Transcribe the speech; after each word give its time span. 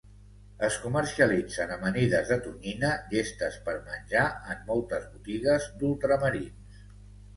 Es 0.67 0.77
comercialitzen 0.85 1.73
amanides 1.75 2.31
de 2.33 2.37
tonyina 2.47 2.91
llestes 3.11 3.59
per 3.69 3.77
menjar 3.91 4.25
en 4.55 4.67
moltes 4.73 5.07
botigues 5.15 5.69
d'ultramarins. 5.83 6.87